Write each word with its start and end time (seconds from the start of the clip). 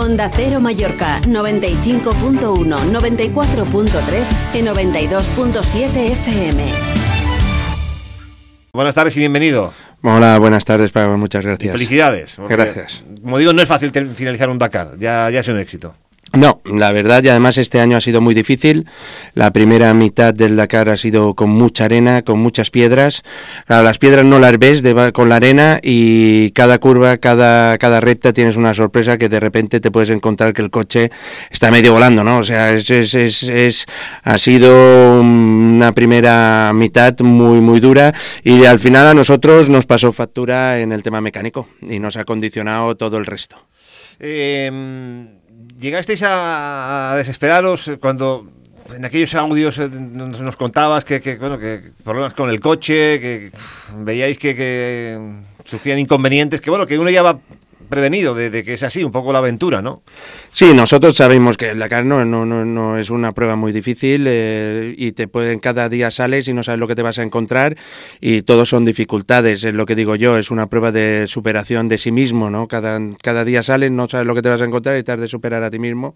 Onda 0.00 0.30
Cero 0.34 0.60
Mallorca 0.60 1.20
95.1, 1.20 2.40
94.3 2.40 4.32
y 4.54 4.62
92.7 4.62 6.12
FM. 6.12 6.64
Buenas 8.72 8.94
tardes 8.94 9.14
y 9.18 9.20
bienvenido. 9.20 9.74
Hola, 10.02 10.38
buenas 10.38 10.64
tardes, 10.64 10.90
Pablo. 10.90 11.18
Muchas 11.18 11.44
gracias. 11.44 11.72
Felicidades. 11.72 12.36
Gracias. 12.48 13.04
Como 13.20 13.36
digo, 13.36 13.52
no 13.52 13.60
es 13.60 13.68
fácil 13.68 13.92
finalizar 14.14 14.48
un 14.48 14.56
Dakar. 14.56 14.96
Ya, 14.98 15.28
ya 15.28 15.40
es 15.40 15.48
un 15.48 15.58
éxito. 15.58 15.94
No, 16.32 16.60
la 16.64 16.92
verdad, 16.92 17.24
y 17.24 17.28
además 17.28 17.58
este 17.58 17.80
año 17.80 17.96
ha 17.96 18.00
sido 18.00 18.20
muy 18.20 18.34
difícil. 18.34 18.86
La 19.34 19.52
primera 19.52 19.92
mitad 19.94 20.32
del 20.32 20.54
Dakar 20.54 20.88
ha 20.88 20.96
sido 20.96 21.34
con 21.34 21.50
mucha 21.50 21.86
arena, 21.86 22.22
con 22.22 22.38
muchas 22.38 22.70
piedras. 22.70 23.24
Claro, 23.66 23.82
las 23.82 23.98
piedras 23.98 24.24
no 24.24 24.38
las 24.38 24.56
ves 24.56 24.84
con 25.12 25.28
la 25.28 25.36
arena 25.36 25.80
y 25.82 26.52
cada 26.52 26.78
curva, 26.78 27.16
cada, 27.16 27.76
cada 27.78 28.00
recta 28.00 28.32
tienes 28.32 28.54
una 28.54 28.74
sorpresa 28.74 29.18
que 29.18 29.28
de 29.28 29.40
repente 29.40 29.80
te 29.80 29.90
puedes 29.90 30.10
encontrar 30.10 30.52
que 30.52 30.62
el 30.62 30.70
coche 30.70 31.10
está 31.50 31.72
medio 31.72 31.94
volando, 31.94 32.22
¿no? 32.22 32.38
O 32.38 32.44
sea, 32.44 32.74
es, 32.74 32.88
es, 32.90 33.12
es, 33.14 33.42
es 33.42 33.86
ha 34.22 34.38
sido 34.38 35.20
una 35.20 35.90
primera 35.92 36.70
mitad 36.72 37.18
muy, 37.18 37.60
muy 37.60 37.80
dura 37.80 38.14
y 38.44 38.66
al 38.66 38.78
final 38.78 39.08
a 39.08 39.14
nosotros 39.14 39.68
nos 39.68 39.84
pasó 39.84 40.12
factura 40.12 40.78
en 40.78 40.92
el 40.92 41.02
tema 41.02 41.20
mecánico 41.20 41.66
y 41.82 41.98
nos 41.98 42.16
ha 42.16 42.24
condicionado 42.24 42.96
todo 42.96 43.16
el 43.16 43.26
resto. 43.26 43.56
Eh 44.20 45.39
llegasteis 45.80 46.22
a, 46.24 47.14
desesperaros 47.16 47.90
cuando 48.00 48.46
en 48.94 49.04
aquellos 49.04 49.34
audios 49.34 49.78
eh, 49.78 49.88
nos, 49.88 50.56
contabas 50.56 51.04
que, 51.04 51.18
bueno, 51.38 51.58
que 51.58 51.80
problemas 52.04 52.34
con 52.34 52.50
el 52.50 52.60
coche, 52.60 53.20
que 53.20 53.50
veíais 53.96 54.38
que, 54.38 54.54
que 54.54 55.18
surgían 55.64 55.98
inconvenientes, 55.98 56.60
que 56.60 56.70
bueno, 56.70 56.86
que 56.86 56.98
uno 56.98 57.10
ya 57.10 57.22
va 57.22 57.38
prevenido 57.90 58.34
de, 58.34 58.62
que 58.64 58.74
es 58.74 58.82
así, 58.82 59.04
un 59.04 59.12
poco 59.12 59.32
la 59.32 59.40
aventura, 59.40 59.82
¿no? 59.82 60.02
Sí, 60.52 60.72
nosotros 60.72 61.16
sabemos 61.16 61.58
que 61.58 61.70
el 61.70 61.78
Dakar 61.78 62.06
no, 62.06 62.24
no, 62.24 62.46
no, 62.46 62.96
es 62.96 63.10
una 63.10 63.32
prueba 63.32 63.56
muy 63.56 63.72
difícil 63.72 64.24
eh, 64.26 64.94
y 64.96 65.12
te 65.12 65.28
pueden, 65.28 65.58
cada 65.58 65.90
día 65.90 66.10
sales 66.10 66.48
y 66.48 66.54
no 66.54 66.62
sabes 66.62 66.80
lo 66.80 66.88
que 66.88 66.94
te 66.94 67.02
vas 67.02 67.18
a 67.18 67.22
encontrar 67.22 67.76
y 68.20 68.42
todos 68.42 68.70
son 68.70 68.86
dificultades, 68.86 69.64
es 69.64 69.74
lo 69.74 69.84
que 69.84 69.94
digo 69.94 70.14
yo, 70.16 70.38
es 70.38 70.50
una 70.50 70.68
prueba 70.68 70.92
de 70.92 71.26
superación 71.28 71.88
de 71.88 71.98
sí 71.98 72.12
mismo, 72.12 72.48
¿no? 72.48 72.68
Cada, 72.68 72.98
cada 73.22 73.44
día 73.44 73.62
sales, 73.62 73.90
no 73.90 74.08
sabes 74.08 74.26
lo 74.26 74.34
que 74.34 74.42
te 74.42 74.48
vas 74.48 74.62
a 74.62 74.64
encontrar 74.64 74.96
y 74.96 75.02
te 75.02 75.12
has 75.12 75.20
de 75.20 75.28
superar 75.28 75.62
a 75.62 75.70
ti 75.70 75.78
mismo. 75.78 76.14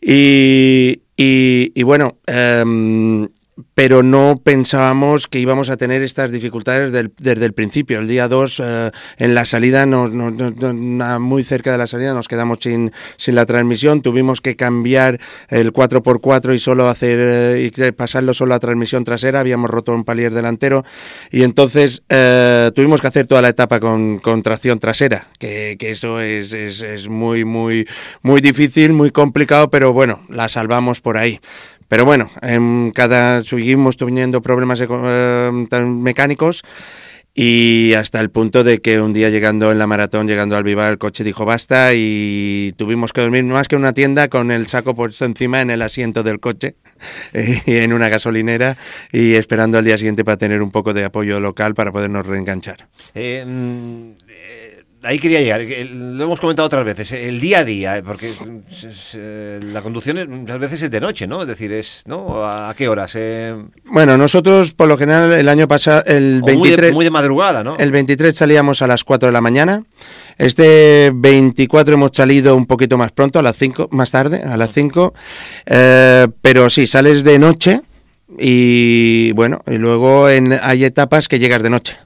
Y, 0.00 1.02
y, 1.16 1.82
bueno, 1.82 2.16
em, 2.26 3.28
pero 3.74 4.02
no 4.02 4.40
pensábamos 4.42 5.26
que 5.26 5.40
íbamos 5.40 5.70
a 5.70 5.76
tener 5.76 6.02
estas 6.02 6.30
dificultades 6.30 6.92
desde 6.92 7.44
el 7.44 7.52
principio. 7.52 7.98
El 7.98 8.08
día 8.08 8.28
2, 8.28 8.60
eh, 8.64 8.90
en 9.18 9.34
la 9.34 9.46
salida, 9.46 9.86
muy 9.86 11.44
cerca 11.44 11.72
de 11.72 11.78
la 11.78 11.86
salida, 11.86 12.14
nos 12.14 12.28
quedamos 12.28 12.58
sin, 12.60 12.92
sin 13.16 13.34
la 13.34 13.46
transmisión. 13.46 14.02
Tuvimos 14.02 14.40
que 14.40 14.56
cambiar 14.56 15.20
el 15.48 15.72
4x4 15.72 16.54
y 16.54 16.60
solo 16.60 16.88
hacer 16.88 17.18
eh, 17.20 17.70
y 17.74 17.92
pasarlo 17.92 18.34
solo 18.34 18.54
a 18.54 18.58
transmisión 18.58 19.04
trasera. 19.04 19.40
Habíamos 19.40 19.70
roto 19.70 19.92
un 19.92 20.04
palier 20.04 20.32
delantero 20.32 20.84
y 21.30 21.42
entonces 21.42 22.02
eh, 22.08 22.70
tuvimos 22.74 23.00
que 23.00 23.06
hacer 23.06 23.26
toda 23.26 23.42
la 23.42 23.48
etapa 23.48 23.80
con, 23.80 24.20
tracción 24.42 24.78
trasera, 24.78 25.28
que, 25.38 25.76
que 25.78 25.90
eso 25.90 26.20
es, 26.20 26.52
es, 26.52 26.80
es 26.80 27.08
muy, 27.08 27.44
muy, 27.44 27.86
muy 28.22 28.40
difícil, 28.40 28.92
muy 28.92 29.10
complicado, 29.10 29.70
pero 29.70 29.92
bueno, 29.92 30.24
la 30.28 30.48
salvamos 30.48 31.00
por 31.00 31.16
ahí. 31.16 31.40
Pero 31.90 32.04
bueno, 32.04 32.30
en 32.40 32.92
cada 32.92 33.42
seguimos 33.42 33.96
teniendo 33.96 34.40
problemas 34.40 34.80
eh, 34.80 35.50
mecánicos 35.52 36.62
y 37.34 37.94
hasta 37.94 38.20
el 38.20 38.30
punto 38.30 38.62
de 38.62 38.80
que 38.80 39.00
un 39.00 39.12
día 39.12 39.28
llegando 39.28 39.72
en 39.72 39.78
la 39.78 39.88
maratón, 39.88 40.28
llegando 40.28 40.56
al 40.56 40.62
Viva, 40.62 40.88
el 40.88 40.98
coche 40.98 41.24
dijo 41.24 41.44
basta 41.44 41.94
y 41.94 42.74
tuvimos 42.76 43.12
que 43.12 43.22
dormir 43.22 43.42
más 43.42 43.66
que 43.66 43.74
en 43.74 43.82
una 43.82 43.92
tienda 43.92 44.28
con 44.28 44.52
el 44.52 44.68
saco 44.68 44.94
puesto 44.94 45.24
encima 45.24 45.62
en 45.62 45.70
el 45.70 45.82
asiento 45.82 46.22
del 46.22 46.38
coche 46.38 46.76
y 47.66 47.76
en 47.78 47.92
una 47.92 48.08
gasolinera 48.08 48.76
y 49.10 49.34
esperando 49.34 49.76
al 49.78 49.84
día 49.84 49.98
siguiente 49.98 50.24
para 50.24 50.36
tener 50.36 50.62
un 50.62 50.70
poco 50.70 50.94
de 50.94 51.04
apoyo 51.04 51.40
local 51.40 51.74
para 51.74 51.90
podernos 51.90 52.24
reenganchar. 52.24 52.86
Eh, 53.14 53.44
mm, 53.44 54.10
eh, 54.10 54.19
ahí 55.02 55.18
quería 55.18 55.40
llegar, 55.40 55.60
lo 55.60 56.24
hemos 56.24 56.40
comentado 56.40 56.66
otras 56.66 56.84
veces, 56.84 57.12
el 57.12 57.40
día 57.40 57.60
a 57.60 57.64
día, 57.64 57.98
eh, 57.98 58.02
porque 58.02 58.32
eh, 59.14 59.60
la 59.62 59.82
conducción 59.82 60.28
muchas 60.28 60.58
veces 60.58 60.82
es 60.82 60.90
de 60.90 61.00
noche, 61.00 61.26
¿no? 61.26 61.42
Es 61.42 61.48
decir, 61.48 61.72
es, 61.72 62.02
¿no? 62.06 62.44
¿A 62.44 62.74
qué 62.76 62.88
horas? 62.88 63.12
Eh, 63.14 63.54
bueno, 63.84 64.16
nosotros 64.18 64.72
por 64.72 64.88
lo 64.88 64.98
general 64.98 65.32
el 65.32 65.48
año 65.48 65.66
pasado, 65.68 66.02
el 66.06 66.42
23... 66.44 66.92
Muy 66.92 67.04
de, 67.04 67.10
madrugada, 67.10 67.64
¿no? 67.64 67.76
El 67.78 67.90
23 67.92 68.36
salíamos 68.36 68.82
a 68.82 68.86
las 68.86 69.04
4 69.04 69.28
de 69.28 69.32
la 69.32 69.40
mañana, 69.40 69.84
este 70.38 71.12
24 71.14 71.94
hemos 71.94 72.10
salido 72.12 72.56
un 72.56 72.66
poquito 72.66 72.98
más 72.98 73.12
pronto, 73.12 73.38
a 73.38 73.42
las 73.42 73.56
5, 73.56 73.88
más 73.92 74.10
tarde, 74.10 74.42
a 74.42 74.56
las 74.56 74.72
5, 74.72 75.14
pero 76.42 76.70
sí, 76.70 76.86
sales 76.86 77.24
de 77.24 77.38
noche 77.38 77.80
y 78.38 79.32
bueno, 79.32 79.62
y 79.66 79.76
luego 79.76 80.28
en, 80.28 80.58
hay 80.62 80.84
etapas 80.84 81.28
que 81.28 81.38
llegas 81.38 81.62
de 81.62 81.70
noche. 81.70 81.96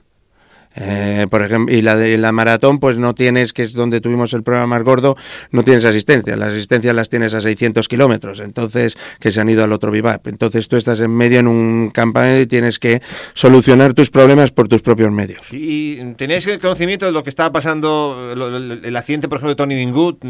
Eh, 0.75 1.27
por 1.29 1.41
ejemplo, 1.41 1.73
y 1.73 1.81
la 1.81 1.95
de 1.95 2.17
la 2.17 2.31
maratón, 2.31 2.79
pues 2.79 2.97
no 2.97 3.15
tienes, 3.15 3.53
que 3.53 3.63
es 3.63 3.73
donde 3.73 4.01
tuvimos 4.01 4.33
el 4.33 4.43
programa 4.43 4.67
más 4.67 4.83
gordo, 4.83 5.15
no 5.51 5.63
tienes 5.63 5.85
asistencia. 5.85 6.35
Las 6.35 6.49
asistencias 6.49 6.95
las 6.95 7.09
tienes 7.09 7.33
a 7.33 7.41
600 7.41 7.87
kilómetros, 7.87 8.39
entonces, 8.39 8.97
que 9.19 9.31
se 9.31 9.39
han 9.39 9.49
ido 9.49 9.63
al 9.63 9.71
otro 9.71 9.91
Vivap. 9.91 10.27
Entonces 10.27 10.67
tú 10.67 10.75
estás 10.75 10.99
en 10.99 11.11
medio 11.11 11.39
en 11.39 11.47
un 11.47 11.91
campaña 11.91 12.39
y 12.39 12.45
tienes 12.45 12.79
que 12.79 13.01
solucionar 13.33 13.93
tus 13.93 14.09
problemas 14.09 14.51
por 14.51 14.67
tus 14.67 14.81
propios 14.81 15.11
medios. 15.11 15.47
¿Y 15.51 16.13
tenéis 16.15 16.47
conocimiento 16.61 17.05
de 17.05 17.11
lo 17.11 17.23
que 17.23 17.29
estaba 17.29 17.51
pasando, 17.51 18.33
el, 18.33 18.95
accidente, 18.95 19.27
por 19.29 19.37
ejemplo, 19.37 19.49
de 19.49 19.55
Tony 19.55 19.75
Bingut? 19.75 20.23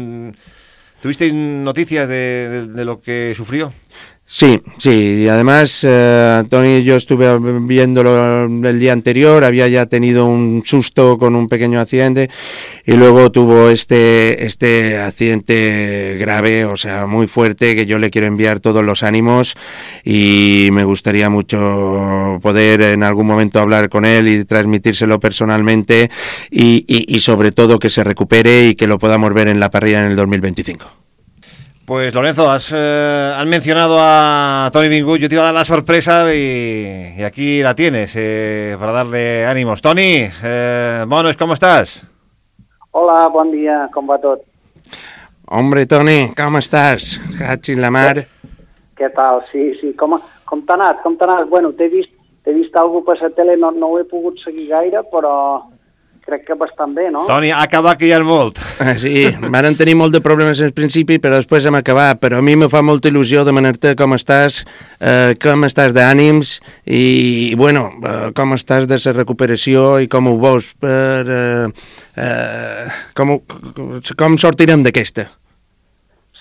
¿Tuvisteis 1.02 1.32
noticias 1.34 2.08
de 2.08 2.84
lo 2.84 3.00
que 3.00 3.34
sufrió? 3.36 3.72
Sí, 4.28 4.60
sí, 4.78 5.22
y 5.22 5.28
además 5.28 5.84
eh, 5.84 6.42
Tony 6.50 6.82
yo 6.82 6.96
estuve 6.96 7.38
viéndolo 7.60 8.46
el 8.68 8.80
día 8.80 8.92
anterior, 8.92 9.44
había 9.44 9.68
ya 9.68 9.86
tenido 9.86 10.26
un 10.26 10.64
susto 10.66 11.16
con 11.16 11.36
un 11.36 11.48
pequeño 11.48 11.78
accidente 11.78 12.28
y 12.84 12.94
luego 12.94 13.30
tuvo 13.30 13.70
este, 13.70 14.44
este 14.44 14.98
accidente 14.98 16.16
grave, 16.18 16.64
o 16.64 16.76
sea, 16.76 17.06
muy 17.06 17.28
fuerte, 17.28 17.76
que 17.76 17.86
yo 17.86 18.00
le 18.00 18.10
quiero 18.10 18.26
enviar 18.26 18.58
todos 18.58 18.84
los 18.84 19.04
ánimos 19.04 19.54
y 20.04 20.70
me 20.72 20.82
gustaría 20.82 21.30
mucho 21.30 22.40
poder 22.42 22.80
en 22.80 23.04
algún 23.04 23.28
momento 23.28 23.60
hablar 23.60 23.88
con 23.88 24.04
él 24.04 24.26
y 24.26 24.44
transmitírselo 24.44 25.20
personalmente 25.20 26.10
y, 26.50 26.84
y, 26.88 27.14
y 27.16 27.20
sobre 27.20 27.52
todo 27.52 27.78
que 27.78 27.90
se 27.90 28.02
recupere 28.02 28.66
y 28.70 28.74
que 28.74 28.88
lo 28.88 28.98
podamos 28.98 29.32
ver 29.34 29.46
en 29.46 29.60
la 29.60 29.70
parrilla 29.70 30.04
en 30.04 30.10
el 30.10 30.16
2025. 30.16 31.05
Pues 31.86 32.12
Lorenzo, 32.12 32.50
has, 32.50 32.72
eh, 32.74 33.32
mencionado 33.46 33.96
a 34.00 34.68
Tony 34.72 34.88
Bingut, 34.88 35.20
yo 35.20 35.28
te 35.28 35.36
iba 35.36 35.44
a 35.44 35.46
dar 35.46 35.54
la 35.54 35.64
sorpresa 35.64 36.34
y, 36.34 37.22
aquí 37.22 37.62
la 37.62 37.76
tienes 37.76 38.12
eh, 38.16 38.76
para 38.76 38.90
darle 38.90 39.46
ánimos. 39.46 39.80
Tony, 39.80 40.28
eh, 40.42 41.04
Bonos, 41.06 41.36
¿cómo 41.36 41.54
estás? 41.54 42.04
Hola, 42.90 43.28
buen 43.28 43.52
día, 43.52 43.88
¿cómo 43.94 44.08
va 44.08 44.18
todo? 44.20 44.40
Hombre, 45.46 45.86
Tony, 45.86 46.32
¿cómo 46.36 46.58
estás? 46.58 47.20
Hachín 47.40 47.80
la 47.80 47.92
mar. 47.92 48.26
¿Qué 48.96 49.08
tal? 49.10 49.44
Sí, 49.52 49.76
sí, 49.80 49.92
com, 49.94 50.18
com 50.44 50.66
t'ha 50.66 50.74
anat? 50.74 51.02
Com 51.04 51.16
Bueno, 51.48 51.70
t'he 51.72 51.86
vist, 51.88 52.10
vist 52.46 52.74
algú 52.74 53.04
per 53.04 53.20
la 53.22 53.30
tele, 53.30 53.56
no, 53.56 53.70
no 53.70 53.92
ho 53.92 54.00
he 54.00 54.04
pogut 54.04 54.42
seguir 54.42 54.70
gaire, 54.70 55.04
però 55.12 55.62
crec 56.26 56.42
que 56.48 56.56
bastant 56.58 56.94
bé, 56.96 57.06
no? 57.14 57.24
Toni, 57.28 57.52
ha 57.54 57.62
acabat 57.62 58.00
que 58.00 58.08
hi 58.08 58.12
ha 58.14 58.18
molt. 58.26 58.58
Ah, 58.82 58.96
sí, 58.98 59.28
van 59.54 59.78
tenir 59.78 59.94
molt 59.98 60.14
de 60.16 60.20
problemes 60.24 60.60
al 60.64 60.74
principi, 60.76 61.20
però 61.22 61.38
després 61.38 61.68
hem 61.68 61.78
acabat. 61.78 62.18
Però 62.22 62.40
a 62.40 62.44
mi 62.44 62.56
me 62.58 62.68
fa 62.72 62.82
molta 62.82 63.10
il·lusió 63.12 63.44
demanar-te 63.46 63.94
com 63.98 64.16
estàs, 64.16 64.64
eh, 64.98 65.36
com 65.42 65.66
estàs 65.68 65.94
d'ànims 65.96 66.56
i, 66.84 67.54
bueno, 67.58 67.86
eh, 68.02 68.30
com 68.36 68.56
estàs 68.58 68.88
de 68.90 68.98
la 68.98 69.14
recuperació 69.16 69.96
i 70.02 70.10
com 70.10 70.32
ho 70.32 70.36
veus 70.42 70.72
per... 70.82 71.22
Eh, 71.38 71.66
eh, 72.26 72.86
com, 73.14 73.36
com 74.18 74.38
sortirem 74.42 74.82
d'aquesta? 74.82 75.28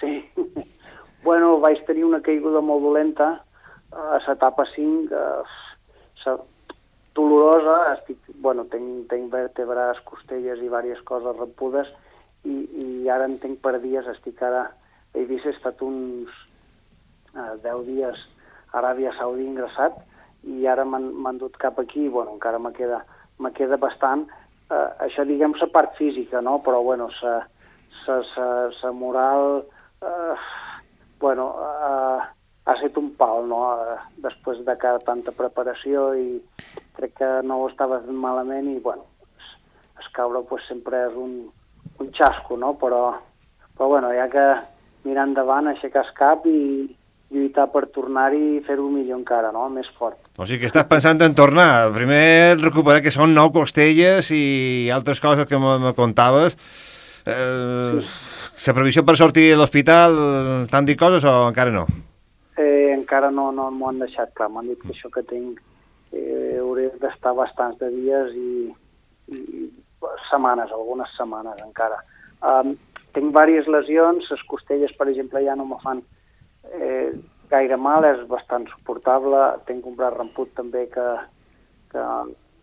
Sí, 0.01 0.17
bueno, 1.27 1.59
vaig 1.61 1.85
tenir 1.85 2.07
una 2.09 2.23
caiguda 2.25 2.63
molt 2.65 2.89
dolenta 2.89 3.35
a 3.95 4.19
l'etapa 4.25 4.65
5, 4.73 5.13
eh, 5.13 6.35
dolorosa, 7.15 7.77
estic, 7.93 8.24
bueno, 8.41 8.65
tenc, 8.71 9.07
tenc 9.11 9.31
vèrtebres, 9.33 10.01
costelles 10.09 10.59
i 10.59 10.67
diverses 10.67 11.01
coses 11.07 11.37
repudes 11.37 11.89
i, 12.45 12.55
i 12.55 13.09
ara 13.09 13.27
en 13.29 13.37
tenc 13.41 13.61
per 13.63 13.77
dies, 13.83 14.07
estic 14.11 14.41
ara, 14.43 14.67
he 15.15 15.25
vist, 15.29 15.45
he 15.45 15.53
estat 15.55 15.81
uns 15.85 16.31
eh, 17.35 17.53
10 17.63 17.85
dies 17.87 18.23
a 18.71 18.79
Aràbia 18.81 19.13
Saudí 19.17 19.45
ingressat 19.47 19.97
i 20.45 20.67
ara 20.69 20.85
m'han 20.85 21.39
dut 21.41 21.57
cap 21.61 21.79
aquí, 21.81 22.07
bueno, 22.09 22.35
encara 22.35 22.59
me 22.59 22.71
queda, 22.75 23.01
me 23.39 23.51
queda 23.55 23.79
bastant, 23.81 24.27
eh, 24.69 24.89
això 25.07 25.25
diguem 25.25 25.55
la 25.61 25.71
part 25.73 25.95
física, 25.97 26.41
no? 26.41 26.59
però 26.65 26.83
bueno, 26.83 27.09
la 27.21 28.91
moral, 28.93 29.65
eh, 30.01 30.35
bueno, 31.19 31.55
eh, 31.59 32.34
ha 32.65 32.73
estat 32.73 32.97
un 32.97 33.11
pal, 33.19 33.45
no?, 33.49 33.61
després 34.25 34.63
de 34.65 34.75
cada 34.81 35.01
tanta 35.05 35.33
preparació 35.35 36.07
i, 36.17 36.27
crec 36.97 37.13
que 37.19 37.29
no 37.45 37.61
ho 37.61 37.69
estava 37.69 38.01
fent 38.05 38.17
malament 38.17 38.71
i, 38.71 38.79
bueno, 38.81 39.05
es, 39.37 39.51
es 40.01 40.11
caure 40.15 40.41
pues, 40.49 40.65
sempre 40.69 41.05
és 41.09 41.17
un, 41.19 41.35
un 42.01 42.11
xasco, 42.15 42.57
no? 42.57 42.73
Però, 42.81 43.01
però 43.75 43.89
bueno, 43.91 44.09
ha 44.09 44.29
que 44.31 44.45
mirar 45.05 45.27
endavant, 45.29 45.69
aixecar 45.69 46.05
el 46.07 46.13
cap 46.17 46.47
i 46.49 46.61
lluitar 47.35 47.67
per 47.73 47.85
tornar-hi 47.93 48.41
i 48.55 48.63
fer-ho 48.65 48.87
millor 48.89 49.19
encara, 49.19 49.51
no? 49.53 49.67
més 49.73 49.87
fort. 49.99 50.17
O 50.37 50.45
sigui 50.45 50.63
que 50.63 50.69
estàs 50.69 50.87
pensant 50.89 51.21
en 51.25 51.35
tornar. 51.37 51.91
Primer 51.95 52.57
recuperar 52.61 53.01
que 53.03 53.13
són 53.13 53.33
nou 53.35 53.51
costelles 53.53 54.29
i 54.33 54.89
altres 54.93 55.21
coses 55.21 55.49
que 55.49 55.59
me, 55.59 55.93
contaves. 55.97 56.57
Eh, 57.25 58.01
la 58.65 58.75
previsió 58.77 59.03
per 59.05 59.17
sortir 59.17 59.49
de 59.51 59.59
l'hospital, 59.59 60.19
t'han 60.71 60.89
dit 60.89 60.99
coses 60.99 61.25
o 61.25 61.37
encara 61.49 61.73
no? 61.73 61.87
Eh, 62.57 62.93
encara 62.93 63.31
no, 63.31 63.49
no 63.51 63.67
m'ho 63.71 63.89
han 63.89 63.99
deixat 63.99 64.31
clar, 64.37 64.47
m'han 64.49 64.69
dit 64.71 64.79
que 64.81 64.93
això 64.93 65.09
que 65.11 65.25
tinc 65.27 65.59
eh, 66.15 66.55
hauré 66.61 66.89
d'estar 67.01 67.33
bastants 67.35 67.79
de 67.81 67.89
dies 67.91 68.35
i, 68.39 68.51
i 69.35 69.39
setmanes, 70.29 70.71
algunes 70.71 71.11
setmanes 71.17 71.59
encara. 71.65 71.99
Um, 72.45 72.75
tinc 73.15 73.31
diverses 73.31 73.67
lesions, 73.71 74.27
les 74.31 74.43
costelles, 74.51 74.93
per 74.99 75.07
exemple, 75.11 75.43
ja 75.43 75.55
no 75.55 75.67
me 75.67 75.79
fan 75.83 76.01
eh, 76.79 77.11
gaire 77.51 77.77
mal, 77.77 78.05
és 78.07 78.23
bastant 78.31 78.67
suportable, 78.71 79.41
tinc 79.69 79.85
un 79.87 79.95
braç 79.99 80.15
ramput 80.17 80.51
també 80.57 80.85
que, 80.91 81.05
que, 81.93 82.03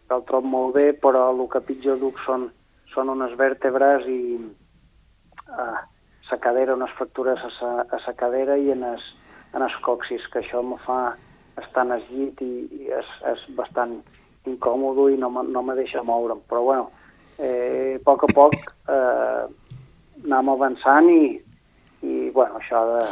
que 0.08 0.18
el 0.18 0.26
trobo 0.28 0.48
molt 0.48 0.76
bé, 0.76 0.90
però 1.04 1.30
el 1.32 1.44
que 1.52 1.64
pitjor 1.68 2.00
duc 2.02 2.20
són, 2.26 2.50
són 2.92 3.12
unes 3.12 3.36
vèrtebres 3.40 4.08
i 4.08 4.20
eh, 4.40 5.80
sa 6.28 6.38
cadera, 6.42 6.76
unes 6.76 6.92
fractures 6.98 7.40
a 7.44 7.52
sa, 7.58 7.72
a 7.88 8.00
sa 8.04 8.16
cadera 8.18 8.58
i 8.60 8.70
en 8.74 8.84
es, 8.92 9.08
en 9.54 9.66
es 9.66 9.76
coxis, 9.84 10.24
que 10.32 10.40
això 10.40 10.62
me 10.64 10.78
fa 10.86 11.14
estar 11.60 11.84
en 11.86 11.96
el 11.98 12.04
llit 12.10 12.40
i, 12.44 12.52
i 12.80 12.90
és, 12.96 13.08
és 13.32 13.44
bastant 13.56 13.98
incòmodo 14.48 15.08
i 15.12 15.18
no 15.20 15.30
me, 15.30 15.44
no 15.48 15.62
me 15.62 15.76
deixa 15.78 16.02
moure'm. 16.02 16.40
Però 16.48 16.64
bueno, 16.64 16.90
eh, 17.38 17.98
a 17.98 18.04
poc 18.04 18.26
a 18.28 18.32
poc 18.32 18.58
eh, 18.88 19.44
anem 20.24 20.52
avançant 20.54 21.10
i, 21.12 21.24
i 22.02 22.30
bueno, 22.34 22.60
això 22.60 22.84
de, 22.88 23.08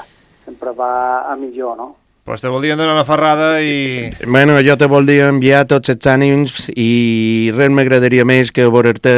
sempre 0.46 0.74
va 0.76 0.92
a 1.30 1.36
millor, 1.36 1.76
no? 1.76 1.94
Pues 2.24 2.42
te 2.42 2.48
voldríem 2.48 2.78
donar 2.78 2.94
una 2.94 3.04
ferrada 3.04 3.62
i... 3.64 4.12
Bueno, 4.26 4.58
jo 4.62 4.76
te 4.78 4.86
voldria 4.86 5.30
enviar 5.32 5.64
tots 5.66 5.90
els 5.90 6.06
ànims 6.06 6.68
i 6.76 7.50
res 7.56 7.72
m'agradaria 7.74 8.26
més 8.28 8.52
que 8.54 8.68
veure-te 8.70 9.14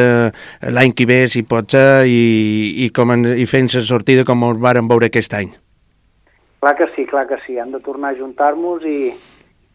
l'any 0.73 0.95
que 0.97 1.09
ve, 1.11 1.19
si 1.29 1.43
pot 1.43 1.75
ser, 1.75 2.07
i, 2.09 2.23
i, 2.87 2.89
com 2.95 3.13
en, 3.13 3.27
i 3.37 3.45
fent 3.51 3.69
la 3.75 3.85
sortida 3.85 4.25
com 4.25 4.47
ens 4.49 4.63
vàrem 4.63 4.89
veure 4.89 5.11
aquest 5.11 5.35
any. 5.37 5.51
Clar 6.63 6.77
que 6.77 6.87
sí, 6.95 7.07
clar 7.07 7.27
que 7.27 7.37
sí. 7.45 7.59
Hem 7.59 7.73
de 7.75 7.81
tornar 7.83 8.15
a 8.15 8.19
juntar-nos 8.21 8.85
i, 8.87 9.11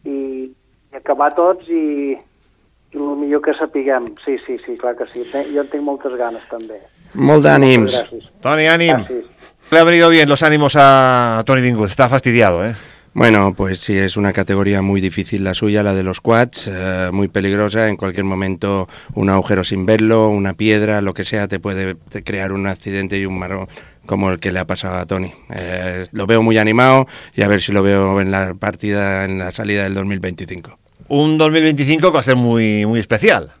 i, 0.08 0.14
i 0.48 0.96
acabar 0.96 1.34
tots 1.36 1.68
i, 1.68 2.16
i 2.16 2.96
el 2.96 3.10
millor 3.20 3.42
que 3.44 3.52
sapiguem. 3.58 4.14
Sí, 4.24 4.38
sí, 4.46 4.56
sí, 4.64 4.78
clar 4.80 4.96
que 4.96 5.04
sí. 5.12 5.26
Jo 5.28 5.66
en 5.66 5.68
tinc 5.68 5.84
moltes 5.84 6.16
ganes, 6.16 6.46
també. 6.48 6.80
Molt 7.12 7.44
d'ànims. 7.44 7.98
Toni, 8.40 8.70
ànim. 8.72 9.04
Gràcies. 9.04 9.28
Le 9.68 9.82
han 9.82 9.84
venido 9.84 10.08
bien 10.08 10.30
los 10.30 10.42
ánimos 10.42 10.76
a 10.80 11.42
Tony 11.44 11.60
Bingus. 11.60 11.90
Está 11.90 12.08
fastidiado, 12.08 12.64
¿eh? 12.64 12.74
Bueno, 13.12 13.52
pues 13.54 13.80
sí, 13.80 13.94
es 13.94 14.16
una 14.16 14.32
categoría 14.32 14.80
muy 14.80 15.02
difícil 15.02 15.44
la 15.44 15.52
suya, 15.52 15.82
la 15.82 15.92
de 15.92 16.04
los 16.04 16.22
quads, 16.22 16.68
eh, 16.68 17.10
muy 17.12 17.28
peligrosa. 17.28 17.88
En 17.88 17.96
cualquier 17.96 18.24
momento 18.24 18.88
un 19.14 19.28
agujero 19.28 19.64
sin 19.64 19.84
verlo, 19.84 20.28
una 20.30 20.54
piedra, 20.54 21.02
lo 21.02 21.12
que 21.12 21.26
sea, 21.26 21.48
te 21.48 21.60
puede 21.60 21.96
crear 22.24 22.52
un 22.52 22.66
accidente 22.66 23.18
y 23.18 23.26
un 23.26 23.38
marrón 23.38 23.68
como 24.08 24.30
el 24.30 24.40
que 24.40 24.50
le 24.50 24.58
ha 24.58 24.66
pasado 24.66 24.96
a 24.96 25.06
Tony. 25.06 25.32
Eh, 25.54 26.06
lo 26.12 26.26
veo 26.26 26.42
muy 26.42 26.56
animado 26.58 27.06
y 27.36 27.42
a 27.42 27.48
ver 27.48 27.60
si 27.60 27.70
lo 27.72 27.82
veo 27.82 28.20
en 28.20 28.30
la 28.32 28.54
partida, 28.54 29.24
en 29.26 29.38
la 29.38 29.52
salida 29.52 29.84
del 29.84 29.94
2025. 29.94 30.78
Un 31.08 31.36
2025 31.38 32.08
que 32.08 32.14
va 32.14 32.20
a 32.20 32.22
ser 32.24 32.36
muy, 32.36 32.86
muy 32.86 32.98
especial. 33.00 33.52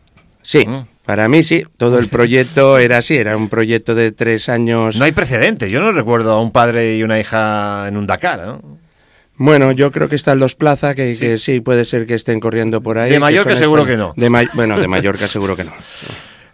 Sí, 0.42 0.66
Mm. 0.66 0.86
para 1.04 1.28
mí 1.28 1.44
sí. 1.44 1.64
Todo 1.76 1.98
el 1.98 2.08
proyecto 2.08 2.78
era 2.86 2.98
así, 2.98 3.16
era 3.16 3.36
un 3.36 3.48
proyecto 3.50 3.94
de 3.94 4.10
tres 4.12 4.48
años. 4.48 4.96
No 4.98 5.04
hay 5.04 5.12
precedentes. 5.12 5.70
Yo 5.70 5.80
no 5.80 5.92
recuerdo 5.92 6.32
a 6.32 6.40
un 6.40 6.50
padre 6.50 6.96
y 6.96 7.02
una 7.02 7.20
hija 7.20 7.86
en 7.86 7.96
un 7.98 8.06
Dakar, 8.06 8.46
¿no? 8.46 8.62
Bueno, 9.36 9.70
yo 9.72 9.92
creo 9.92 10.08
que 10.08 10.16
están 10.16 10.38
los 10.40 10.54
Plaza, 10.56 10.94
que 10.94 11.10
Sí. 11.12 11.16
sí, 11.16 11.24
que 11.26 11.38
sí 11.38 11.60
puede 11.60 11.84
ser 11.84 12.06
que 12.06 12.14
estén 12.14 12.40
corriendo 12.40 12.82
por 12.82 12.98
ahí. 12.98 13.10
De 13.10 13.20
Mallorca 13.20 13.54
seguro 13.54 13.84
que 13.84 13.96
no. 13.96 14.14
De 14.16 14.28
bueno, 14.54 14.80
de 14.80 14.88
Mallorca 14.88 15.28
seguro 15.28 15.54
que 15.56 15.64
no. 15.64 15.72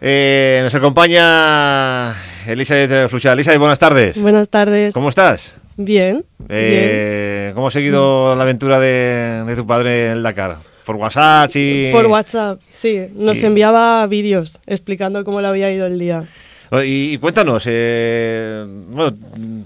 Eh, 0.06 0.61
nos 0.62 0.75
acompaña 0.75 2.11
Elizabeth 2.46 3.08
Fluchal. 3.11 3.35
Elizabeth, 3.35 3.58
buenas 3.61 3.79
tardes. 3.79 4.20
Buenas 4.20 4.49
tardes. 4.49 4.93
¿Cómo 4.94 5.08
estás? 5.08 5.55
Bien. 5.76 6.25
Eh, 6.49 7.52
¿Cómo 7.55 7.69
has 7.69 7.73
seguido 7.73 8.35
la 8.37 8.43
aventura 8.43 8.79
de, 8.81 9.44
de 9.46 9.56
tu 9.56 9.67
padre 9.67 10.06
en 10.06 10.12
el 10.12 10.23
Dakar? 10.23 10.56
¿Por 10.85 10.96
WhatsApp? 10.96 11.50
Sí. 11.50 11.61
bien. 11.64 11.93
Por 11.93 12.06
WhatsApp, 12.06 12.61
sí. 12.69 13.06
Nos 13.14 13.38
Y- 13.38 13.46
enviaba 13.46 14.06
vídeos 14.06 14.58
explicando 14.67 15.25
cómo 15.25 15.41
le 15.41 15.49
había 15.49 15.70
ido 15.73 15.87
el 15.87 15.99
día. 15.99 16.25
Y, 16.73 17.12
y 17.14 17.19
cuéntanos, 17.19 17.62
eh, 17.67 18.64
bueno, 18.88 19.14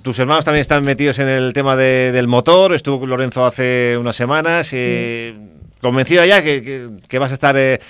tus 0.03 0.19
hermanos 0.19 0.45
también 0.45 0.61
están 0.61 0.85
metidos 0.85 1.19
en 1.19 1.29
el 1.29 1.53
tema 1.55 1.75
de- 1.75 2.13
del 2.13 2.27
motor, 2.29 2.75
estuvo 2.75 3.01
con 3.01 3.09
Lorenzo 3.09 3.47
hace 3.47 3.97
unas 3.99 4.15
semanas, 4.15 4.69
eh, 4.73 5.35
convencida 5.81 6.27
ya 6.27 6.43
que, 6.43 6.63
que- 6.63 6.89
que 7.09 7.19
vas 7.19 7.31
a 7.31 7.35
estar 7.35 7.57
eh, 7.57 7.81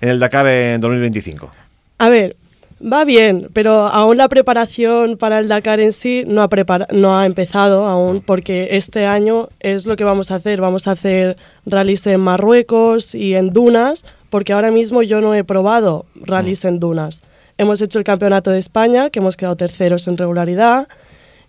en 0.00 0.08
el 0.10 0.18
Dakar 0.20 0.46
en 0.46 0.80
2025. 0.80 1.50
A 1.98 2.08
ver, 2.08 2.36
va 2.80 3.04
bien, 3.04 3.48
pero 3.52 3.86
aún 3.86 4.16
la 4.16 4.28
preparación 4.28 5.16
para 5.16 5.38
el 5.38 5.48
Dakar 5.48 5.80
en 5.80 5.92
sí 5.92 6.24
no 6.26 6.42
ha, 6.42 6.48
no 6.92 7.18
ha 7.18 7.26
empezado 7.26 7.86
aún, 7.86 8.20
porque 8.20 8.68
este 8.72 9.06
año 9.06 9.48
es 9.60 9.86
lo 9.86 9.96
que 9.96 10.04
vamos 10.04 10.30
a 10.30 10.36
hacer. 10.36 10.60
Vamos 10.60 10.88
a 10.88 10.92
hacer 10.92 11.36
rallies 11.66 12.06
en 12.06 12.20
Marruecos 12.20 13.14
y 13.14 13.34
en 13.34 13.52
dunas, 13.52 14.04
porque 14.30 14.52
ahora 14.52 14.70
mismo 14.70 15.02
yo 15.02 15.20
no 15.20 15.34
he 15.34 15.44
probado 15.44 16.06
rallies 16.14 16.64
en 16.64 16.78
dunas. 16.78 17.22
Hemos 17.56 17.82
hecho 17.82 17.98
el 17.98 18.04
Campeonato 18.04 18.50
de 18.50 18.58
España, 18.58 19.10
que 19.10 19.18
hemos 19.18 19.36
quedado 19.36 19.56
terceros 19.56 20.06
en 20.06 20.16
regularidad, 20.16 20.88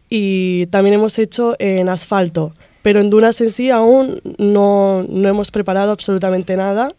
y 0.09 0.65
también 0.67 0.95
hemos 0.95 1.19
hecho 1.19 1.55
en 1.59 1.87
asfalto. 1.89 2.53
Pero 2.81 3.01
en 3.01 3.09
dunas 3.09 3.39
en 3.41 3.51
sí 3.51 3.69
aún 3.69 4.21
no, 4.37 5.05
no 5.07 5.29
hemos 5.29 5.51
preparado 5.51 5.91
absolutamente 5.91 6.57
nada. 6.57 6.93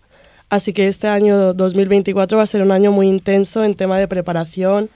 Así 0.50 0.72
que 0.72 0.88
este 0.88 1.06
año 1.06 1.54
2024 1.54 2.36
va 2.36 2.42
a 2.42 2.46
ser 2.46 2.62
un 2.62 2.72
año 2.72 2.90
muy 2.90 3.06
intenso 3.06 3.62
en 3.64 3.76
tema 3.76 3.98
de 3.98 4.08
preparación 4.08 4.90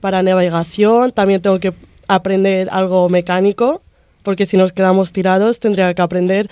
para 0.00 0.22
navegación. 0.24 1.12
También 1.12 1.40
tengo 1.40 1.60
que 1.60 1.72
aprender 2.08 2.68
algo 2.72 3.08
mecánico, 3.08 3.82
porque 4.24 4.46
si 4.46 4.56
nos 4.56 4.72
quedamos 4.72 5.12
tirados 5.12 5.60
tendría 5.60 5.94
que 5.94 6.02
aprender 6.02 6.50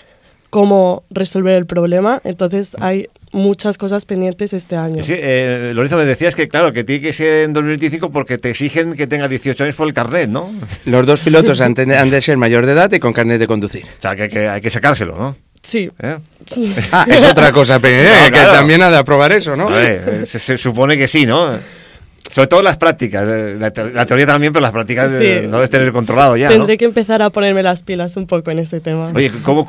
cómo 0.50 1.02
resolver 1.10 1.56
el 1.56 1.66
problema. 1.66 2.20
Entonces 2.22 2.76
hay 2.78 3.08
muchas 3.32 3.76
cosas 3.76 4.04
pendientes 4.04 4.52
este 4.52 4.76
año. 4.76 5.02
Sí, 5.02 5.14
eh, 5.16 5.72
Lorenzo, 5.74 5.96
me 5.96 6.04
decías 6.04 6.36
que, 6.36 6.46
claro, 6.46 6.72
que 6.72 6.84
tiene 6.84 7.02
que 7.02 7.12
ser 7.12 7.46
en 7.46 7.52
2025 7.54 8.10
porque 8.10 8.38
te 8.38 8.50
exigen 8.50 8.94
que 8.94 9.08
tengas 9.08 9.28
18 9.28 9.64
años 9.64 9.74
por 9.74 9.88
el 9.88 9.94
carnet, 9.94 10.30
¿no? 10.30 10.52
Los 10.86 11.04
dos 11.06 11.20
pilotos 11.22 11.60
han, 11.60 11.74
de 11.74 12.22
ser 12.22 12.36
mayor 12.36 12.66
de 12.66 12.72
edad 12.72 12.92
y 12.92 13.00
con 13.00 13.12
carnet 13.12 13.40
de 13.40 13.48
conducir. 13.48 13.84
O 13.98 14.00
sea, 14.00 14.14
que, 14.14 14.28
que 14.28 14.48
hay 14.48 14.60
que 14.60 14.70
sacárselo, 14.70 15.16
¿no? 15.16 15.36
Sí, 15.64 15.90
¿Eh? 16.00 16.16
Ah, 16.92 17.06
es 17.08 17.22
otra 17.24 17.50
cosa, 17.50 17.80
pe- 17.80 18.02
eh, 18.04 18.08
No, 18.26 18.30
que 18.30 18.40
también 18.44 18.82
ha 18.82 18.90
de 18.90 18.98
aprobar 18.98 19.32
eso, 19.32 19.56
¿no? 19.56 19.68
Ver, 19.70 20.02
eh, 20.22 20.26
se, 20.26 20.38
se 20.38 20.56
supone 20.58 20.96
que 20.96 21.08
sí, 21.08 21.24
¿no? 21.26 21.58
Sobre 22.30 22.48
todo 22.48 22.62
las 22.62 22.76
prácticas, 22.78 23.24
la, 23.58 23.70
te- 23.70 23.90
la 23.92 24.04
teoría 24.06 24.26
también, 24.26 24.52
pero 24.52 24.62
las 24.62 24.72
prácticas 24.72 25.12
eh, 25.12 25.40
Sí. 25.42 25.46
lo 25.46 25.56
debes 25.56 25.70
tener 25.70 25.90
controlado 25.92 26.36
ya, 26.36 26.48
¿no? 26.48 26.54
tendré 26.56 26.76
que 26.78 26.84
empezar 26.84 27.22
a 27.22 27.30
ponerme 27.30 27.62
las 27.62 27.82
pilas 27.82 28.16
un 28.16 28.26
poco 28.26 28.50
en 28.50 28.58
ese 28.58 28.80
tema. 28.80 29.10
Oye, 29.14 29.30
¿cómo, 29.42 29.66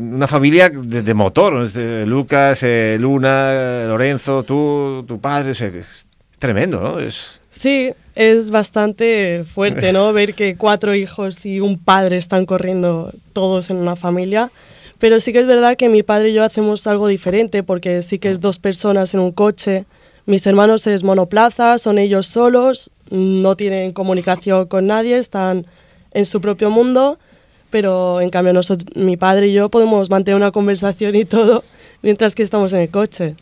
una 0.00 0.26
familia 0.26 0.70
de, 0.70 1.02
de 1.02 1.14
motor? 1.14 1.64
este, 1.66 2.04
Lucas, 2.06 2.60
eh, 2.62 2.96
Luna, 2.98 3.84
Lorenzo, 3.88 4.42
tú, 4.44 5.04
tu 5.06 5.20
padre, 5.20 5.50
o 5.52 5.54
sea, 5.54 5.70
que 5.70 5.80
es 5.80 6.06
tremendo, 6.38 6.80
¿no? 6.80 6.98
Es, 7.00 7.40
Sí, 7.50 7.90
es 8.14 8.50
bastante 8.50 9.44
fuerte, 9.52 9.92
¿no? 9.92 10.12
Ver 10.14 10.34
que 10.34 10.56
cuatro 10.56 10.94
hijos 10.94 11.44
y 11.46 11.60
un 11.60 11.78
padre 11.78 12.16
están 12.18 12.44
corriendo 12.46 13.12
todos 13.32 13.70
en 13.70 13.76
una 13.76 13.96
familia. 13.96 14.50
Pero 14.98 15.20
sí 15.20 15.32
que 15.32 15.40
es 15.40 15.46
verdad 15.46 15.76
que 15.76 15.88
mi 15.88 16.02
padre 16.02 16.30
y 16.30 16.32
yo 16.34 16.42
hacemos 16.44 16.86
algo 16.86 17.06
diferente, 17.08 17.62
porque 17.62 18.02
sí 18.02 18.18
que 18.18 18.30
es 18.30 18.40
dos 18.40 18.58
personas 18.58 19.12
en 19.14 19.20
un 19.20 19.32
coche. 19.32 19.84
Mis 20.24 20.46
hermanos 20.46 20.86
es 20.86 21.04
monoplaza, 21.04 21.78
son 21.78 21.98
ellos 21.98 22.26
solos, 22.26 22.90
no 23.10 23.56
tienen 23.56 23.92
comunicación 23.92 24.66
con 24.66 24.86
nadie, 24.86 25.18
están 25.18 25.66
en 26.12 26.26
su 26.26 26.40
propio 26.40 26.70
mundo. 26.70 27.18
Pero 27.70 28.20
en 28.20 28.30
cambio, 28.30 28.52
nosotros, 28.52 28.96
mi 28.96 29.16
padre 29.16 29.48
y 29.48 29.52
yo 29.52 29.68
podemos 29.68 30.08
mantener 30.08 30.36
una 30.36 30.52
conversación 30.52 31.14
y 31.14 31.24
todo 31.24 31.62
mientras 32.02 32.34
que 32.34 32.42
estamos 32.42 32.72
en 32.72 32.80
el 32.80 32.88
coche. 32.90 33.34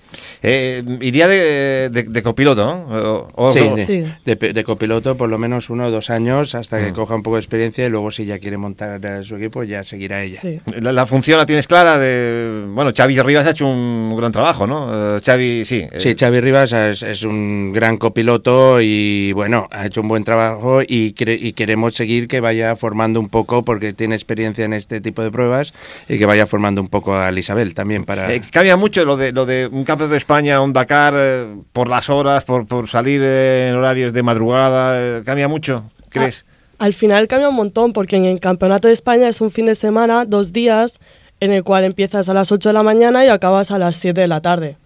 eh, 0.42 0.82
iría 1.00 1.26
de, 1.28 1.90
de- 1.90 2.02
de 2.04 2.22
copiloto, 2.22 2.64
¿no? 2.64 3.28
O- 3.36 3.48
o- 3.48 3.52
Sí, 3.52 4.04
de, 4.24 4.64
copiloto 4.64 5.16
por 5.16 5.28
lo 5.28 5.38
menos 5.38 5.70
uno 5.70 5.86
o 5.86 5.90
dos 5.90 6.10
años 6.10 6.54
hasta 6.54 6.78
que 6.80 6.92
Mm. 6.92 6.94
coja 6.94 7.14
un 7.14 7.22
poco 7.22 7.36
de 7.36 7.40
experiencia 7.42 7.86
y 7.86 7.88
luego 7.90 8.10
si 8.10 8.24
ya 8.24 8.38
quiere 8.38 8.56
montar 8.56 9.00
eh, 9.04 9.22
su 9.24 9.36
equipo 9.36 9.62
ya 9.64 9.84
seguirá 9.84 10.22
ella. 10.22 10.40
Sí. 10.40 10.60
La, 10.80 10.92
la 10.92 11.06
función 11.06 11.38
la 11.38 11.46
tienes 11.46 11.66
clara 11.66 11.98
de... 11.98 12.64
Bueno, 12.68 12.92
Xavi 12.96 13.20
Rivas 13.20 13.46
ha 13.46 13.50
hecho 13.50 13.66
un 13.66 14.14
gran 14.16 14.32
trabajo, 14.32 14.66
¿no? 14.66 15.16
Eh, 15.16 15.20
Xavi, 15.24 15.64
sí. 15.64 15.86
eh, 15.90 16.00
Sí, 16.00 16.14
Xavi 16.18 16.40
Rivas 16.40 16.72
es, 16.72 17.02
es 17.02 17.22
un 17.22 17.72
gran 17.72 17.96
copiloto 17.98 18.80
y 18.80 19.32
bueno, 19.32 19.68
ha 19.70 19.86
hecho 19.86 20.00
un 20.00 20.08
buen 20.08 20.24
trabajo 20.24 20.82
y, 20.82 21.14
cre- 21.14 21.38
y 21.40 21.52
queremos 21.52 21.94
seguir 21.94 22.28
que 22.28 22.40
vaya 22.40 22.76
formando 22.76 23.20
un 23.20 23.28
poco 23.28 23.64
porque 23.64 23.92
tiene 23.92 24.14
experiencia 24.14 24.64
en 24.64 24.72
este 24.72 25.00
tipo 25.00 25.22
de 25.22 25.30
pruebas 25.30 25.72
y 26.08 26.18
que 26.18 26.26
vaya 26.26 26.46
formando 26.46 26.80
un 26.80 26.88
poco 26.88 27.14
a 27.16 27.30
Isabel 27.32 27.74
también 27.74 28.04
para... 28.04 28.32
Eh, 28.32 28.42
cambia 28.54 28.76
mucho 28.76 29.04
lo 29.04 29.16
de, 29.16 29.32
lo 29.32 29.46
de 29.46 29.66
un 29.66 29.84
campeonato 29.84 30.12
de 30.12 30.18
España, 30.18 30.60
un 30.60 30.72
Dakar, 30.72 31.12
eh, 31.16 31.56
por 31.72 31.88
las 31.88 32.08
horas, 32.08 32.44
por, 32.44 32.68
por 32.68 32.88
salir 32.88 33.20
eh, 33.20 33.68
en 33.68 33.74
horarios 33.74 34.12
de 34.12 34.22
madrugada, 34.22 34.94
eh, 34.96 35.22
cambia 35.24 35.48
mucho, 35.48 35.90
¿crees? 36.08 36.46
Al 36.78 36.92
final 36.92 37.26
cambia 37.26 37.48
un 37.48 37.56
montón 37.56 37.92
porque 37.92 38.14
en 38.16 38.26
el 38.26 38.38
Campeonato 38.38 38.86
de 38.86 38.94
España 38.94 39.28
es 39.28 39.40
un 39.40 39.50
fin 39.50 39.66
de 39.66 39.74
semana, 39.74 40.24
dos 40.24 40.52
días, 40.52 41.00
en 41.40 41.50
el 41.50 41.64
cual 41.64 41.82
empiezas 41.82 42.28
a 42.28 42.34
las 42.34 42.52
8 42.52 42.68
de 42.68 42.72
la 42.74 42.84
mañana 42.84 43.24
y 43.24 43.28
acabas 43.28 43.72
a 43.72 43.78
las 43.78 43.96
7 43.96 44.20
de 44.20 44.28
la 44.28 44.40
tarde. 44.40 44.76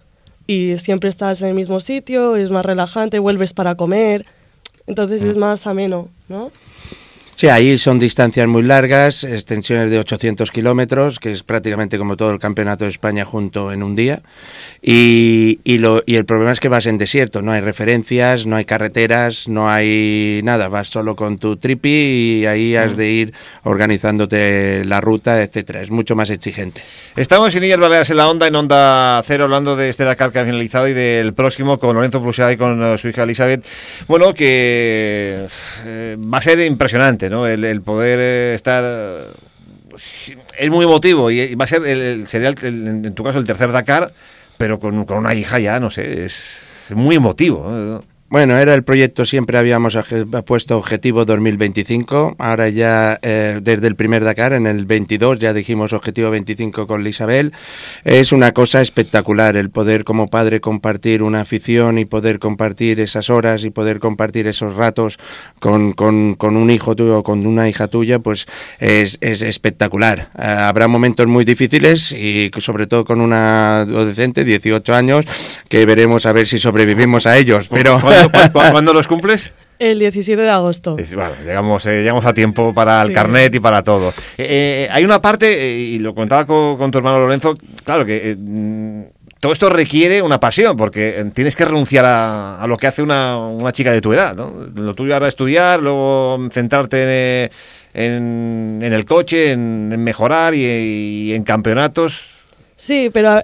Y 0.46 0.78
siempre 0.78 1.10
estás 1.10 1.42
en 1.42 1.48
el 1.48 1.54
mismo 1.54 1.80
sitio, 1.80 2.36
es 2.36 2.50
más 2.50 2.64
relajante, 2.64 3.18
vuelves 3.18 3.52
para 3.52 3.74
comer, 3.74 4.24
entonces 4.86 5.22
es 5.22 5.36
más 5.36 5.66
ameno, 5.66 6.08
¿no? 6.30 6.50
Sí, 7.38 7.46
ahí 7.46 7.78
son 7.78 8.00
distancias 8.00 8.48
muy 8.48 8.64
largas, 8.64 9.22
extensiones 9.22 9.90
de 9.90 10.00
800 10.00 10.50
kilómetros, 10.50 11.20
que 11.20 11.30
es 11.30 11.44
prácticamente 11.44 11.96
como 11.96 12.16
todo 12.16 12.32
el 12.32 12.40
campeonato 12.40 12.82
de 12.82 12.90
España 12.90 13.24
junto 13.24 13.70
en 13.70 13.84
un 13.84 13.94
día. 13.94 14.22
Y, 14.82 15.60
y, 15.62 15.78
lo, 15.78 16.02
y 16.04 16.16
el 16.16 16.24
problema 16.24 16.50
es 16.50 16.58
que 16.58 16.68
vas 16.68 16.86
en 16.86 16.98
desierto, 16.98 17.40
no 17.40 17.52
hay 17.52 17.60
referencias, 17.60 18.44
no 18.44 18.56
hay 18.56 18.64
carreteras, 18.64 19.46
no 19.46 19.70
hay 19.70 20.40
nada, 20.42 20.66
vas 20.66 20.88
solo 20.88 21.14
con 21.14 21.38
tu 21.38 21.56
tripi 21.56 22.40
y 22.40 22.46
ahí 22.46 22.74
has 22.74 22.96
de 22.96 23.08
ir 23.08 23.34
organizándote 23.62 24.84
la 24.84 25.00
ruta, 25.00 25.40
etcétera. 25.40 25.80
Es 25.80 25.92
mucho 25.92 26.16
más 26.16 26.30
exigente. 26.30 26.82
Estamos 27.14 27.54
en 27.54 27.62
Illas 27.62 27.78
Baleares 27.78 28.10
en 28.10 28.16
la 28.16 28.28
Onda, 28.28 28.48
en 28.48 28.56
Onda 28.56 29.22
Cero, 29.24 29.44
hablando 29.44 29.76
de 29.76 29.90
este 29.90 30.02
Dakar 30.02 30.32
que 30.32 30.40
ha 30.40 30.44
finalizado 30.44 30.88
y 30.88 30.92
del 30.92 31.34
próximo 31.34 31.78
con 31.78 31.94
Lorenzo 31.94 32.20
Flusea 32.20 32.50
y 32.50 32.56
con 32.56 32.82
uh, 32.82 32.98
su 32.98 33.06
hija 33.06 33.22
Elizabeth. 33.22 33.64
Bueno, 34.08 34.34
que 34.34 35.46
eh, 35.84 36.16
va 36.18 36.38
a 36.38 36.42
ser 36.42 36.58
impresionante, 36.60 37.27
¿no? 37.30 37.46
El, 37.46 37.80
poder 37.82 38.18
eh, 38.20 38.54
estar. 38.54 38.84
eh, 38.86 39.24
es 40.58 40.70
muy 40.70 40.84
emotivo 40.84 41.30
y, 41.30 41.54
va 41.54 41.64
a 41.64 41.68
ser, 41.68 41.84
el, 41.86 42.26
sería 42.26 42.48
el- 42.48 43.04
en 43.04 43.14
tu 43.14 43.24
caso, 43.24 43.38
el 43.38 43.46
tercer 43.46 43.72
Dakar, 43.72 44.12
pero 44.56 44.78
con, 44.78 45.04
con 45.04 45.18
una 45.18 45.34
hija 45.34 45.58
ya, 45.58 45.80
no 45.80 45.90
sé, 45.90 46.24
es 46.24 46.64
muy 46.90 47.16
emotivo. 47.16 48.02
Bueno, 48.30 48.58
era 48.58 48.74
el 48.74 48.84
proyecto, 48.84 49.24
siempre 49.24 49.56
habíamos 49.56 49.96
puesto 50.44 50.76
objetivo 50.76 51.24
2025, 51.24 52.36
ahora 52.38 52.68
ya 52.68 53.18
eh, 53.22 53.60
desde 53.62 53.86
el 53.86 53.96
primer 53.96 54.22
Dakar, 54.22 54.52
en 54.52 54.66
el 54.66 54.84
22, 54.84 55.38
ya 55.38 55.54
dijimos 55.54 55.94
objetivo 55.94 56.30
25 56.30 56.86
con 56.86 57.06
Isabel. 57.06 57.54
Es 58.04 58.32
una 58.32 58.52
cosa 58.52 58.82
espectacular 58.82 59.56
el 59.56 59.70
poder 59.70 60.04
como 60.04 60.28
padre 60.28 60.60
compartir 60.60 61.22
una 61.22 61.40
afición 61.40 61.96
y 61.96 62.04
poder 62.04 62.38
compartir 62.38 63.00
esas 63.00 63.30
horas 63.30 63.64
y 63.64 63.70
poder 63.70 63.98
compartir 63.98 64.46
esos 64.46 64.74
ratos 64.74 65.18
con, 65.58 65.92
con- 65.94 66.34
con 66.34 66.58
un 66.58 66.68
hijo 66.70 66.94
tuyo 66.94 67.16
o 67.20 67.22
con 67.22 67.46
una 67.46 67.66
hija 67.66 67.86
tuya, 67.88 68.18
pues 68.18 68.44
es, 68.78 69.16
es 69.22 69.40
espectacular. 69.40 70.28
Eh, 70.38 70.42
habrá 70.44 70.86
momentos 70.86 71.26
muy 71.28 71.46
difíciles 71.46 72.12
y 72.12 72.50
sobre 72.58 72.86
todo 72.86 73.06
con 73.06 73.22
una 73.22 73.80
adolescente, 73.80 74.44
18 74.44 74.94
años, 74.94 75.24
que 75.70 75.86
veremos 75.86 76.26
a 76.26 76.32
ver 76.34 76.46
si 76.46 76.58
sobrevivimos 76.58 77.26
a 77.26 77.38
ellos, 77.38 77.68
pero... 77.68 77.98
¿Cuándo, 78.22 78.52
cu- 78.52 78.58
cu- 78.60 78.70
cuándo 78.72 78.92
los 78.92 79.06
cumples? 79.08 79.52
El 79.78 79.98
17 80.00 80.42
de 80.42 80.50
agosto. 80.50 80.96
Bueno, 80.96 81.30
llegamos, 81.44 81.86
eh, 81.86 82.00
llegamos 82.02 82.24
a 82.26 82.34
tiempo 82.34 82.74
para 82.74 83.00
el 83.02 83.08
Sí. 83.08 83.14
carnet 83.14 83.54
y 83.54 83.60
para 83.60 83.82
todo. 83.84 84.08
Eh, 84.36 84.86
eh, 84.86 84.88
hay 84.90 85.04
una 85.04 85.20
parte, 85.22 85.76
y 85.76 85.98
lo 86.00 86.14
contaba 86.16 86.44
con, 86.46 86.76
con 86.76 86.90
tu 86.90 86.98
hermano 86.98 87.20
Lorenzo, 87.20 87.54
claro 87.84 88.04
que 88.04 88.34
mm, 88.36 89.02
todo 89.38 89.52
esto 89.52 89.68
requiere 89.70 90.20
una 90.20 90.40
pasión, 90.40 90.76
porque 90.76 91.24
tienes 91.32 91.54
que 91.54 91.64
renunciar 91.64 92.04
a, 92.06 92.60
a 92.60 92.66
lo 92.66 92.76
que 92.76 92.88
hace 92.88 93.02
una, 93.02 93.38
una 93.38 93.70
chica 93.70 93.92
de 93.92 94.00
tu 94.00 94.12
edad. 94.12 94.34
¿no? 94.34 94.52
Lo 94.74 94.94
tuyo 94.94 95.14
ahora 95.14 95.28
es 95.28 95.32
estudiar, 95.34 95.80
luego 95.80 96.48
centrarte 96.52 97.44
en, 97.94 98.82
en- 98.82 98.92
el 98.92 99.04
coche, 99.04 99.52
en, 99.52 99.90
en 99.92 100.02
mejorar 100.02 100.56
y, 100.56 100.64
y 100.64 101.34
en 101.34 101.44
campeonatos. 101.44 102.20
Sí, 102.74 103.10
pero 103.12 103.40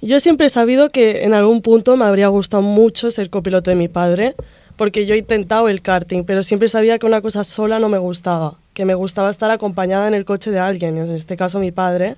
yo 0.00 0.20
siempre 0.20 0.46
he 0.46 0.50
sabido 0.50 0.90
que 0.90 1.24
en 1.24 1.34
algún 1.34 1.62
punto 1.62 1.96
me 1.96 2.04
habría 2.04 2.28
gustado 2.28 2.62
mucho 2.62 3.10
ser 3.10 3.30
copiloto 3.30 3.70
de 3.70 3.76
mi 3.76 3.88
padre, 3.88 4.34
porque 4.76 5.06
yo 5.06 5.14
he 5.14 5.18
intentado 5.18 5.68
el 5.68 5.82
karting, 5.82 6.24
pero 6.24 6.42
siempre 6.42 6.68
sabía 6.68 6.98
que 6.98 7.06
una 7.06 7.20
cosa 7.20 7.42
sola 7.42 7.80
no 7.80 7.88
me 7.88 7.98
gustaba, 7.98 8.58
que 8.74 8.84
me 8.84 8.94
gustaba 8.94 9.28
estar 9.28 9.50
acompañada 9.50 10.06
en 10.06 10.14
el 10.14 10.24
coche 10.24 10.50
de 10.50 10.60
alguien, 10.60 10.96
en 10.96 11.10
este 11.10 11.36
caso 11.36 11.58
mi 11.58 11.72
padre, 11.72 12.14